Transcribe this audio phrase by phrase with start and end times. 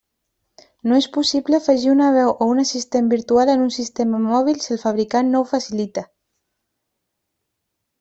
[0.91, 4.75] No és possible afegir una veu o un assistent virtual en un sistema mòbil si
[4.79, 6.09] el fabricant no ho facilita.